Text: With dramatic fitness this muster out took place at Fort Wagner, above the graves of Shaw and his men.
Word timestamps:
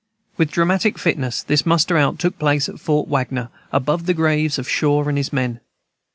With 0.35 0.49
dramatic 0.49 0.97
fitness 0.97 1.43
this 1.43 1.63
muster 1.63 1.95
out 1.95 2.17
took 2.17 2.39
place 2.39 2.67
at 2.67 2.79
Fort 2.79 3.07
Wagner, 3.07 3.51
above 3.71 4.07
the 4.07 4.15
graves 4.15 4.57
of 4.57 4.67
Shaw 4.67 5.03
and 5.07 5.15
his 5.15 5.31
men. 5.31 5.59